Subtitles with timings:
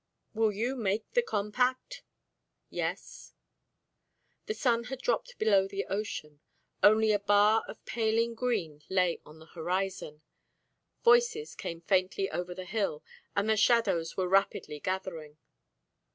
[0.33, 2.01] Will you make the compact?"
[2.71, 3.35] "Yes."
[4.47, 6.39] The sun had dropped below the ocean;
[6.81, 10.23] only a bar of paling green lay on the horizon.
[11.03, 13.03] Voices came faintly over the hill,
[13.35, 15.37] and the shadows were rapidly gathering.